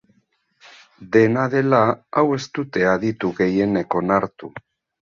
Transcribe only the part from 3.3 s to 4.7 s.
gehienek onartu.